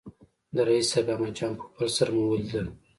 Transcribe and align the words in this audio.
د 0.55 0.57
رییس 0.67 0.87
صاحب 0.91 1.07
احمد 1.11 1.33
جان 1.37 1.53
پوپل 1.59 1.87
سره 1.97 2.09
مو 2.15 2.23
ولیدل. 2.29 2.67